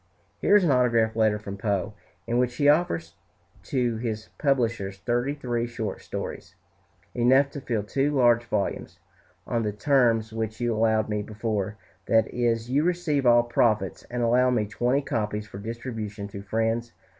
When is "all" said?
13.27-13.43